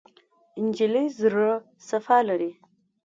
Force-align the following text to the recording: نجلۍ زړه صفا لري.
نجلۍ 0.63 1.05
زړه 1.19 1.49
صفا 1.87 2.17
لري. 2.27 2.51